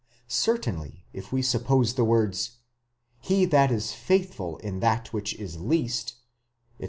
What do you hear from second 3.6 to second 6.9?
is faithful in that which zs least, etc.